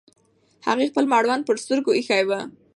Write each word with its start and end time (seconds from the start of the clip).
هغې 0.67 0.85
خپل 0.91 1.05
مړوند 1.13 1.43
پر 1.47 1.55
سترګو 1.63 1.91
ایښی 1.97 2.23
و. 2.27 2.31